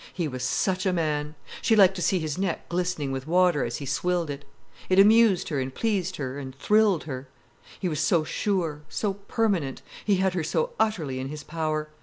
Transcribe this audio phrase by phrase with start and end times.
[0.15, 1.35] He was such a man.
[1.61, 4.45] She liked to see his neck glistening with water as he swilled it.
[4.89, 7.27] It amused her and pleased her and thrilled her.
[7.79, 11.87] He was so sure, so permanent, he had her so utterly in his power.